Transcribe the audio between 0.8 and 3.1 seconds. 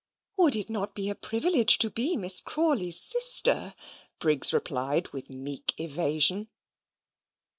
be a privilege to be Miss Crawley's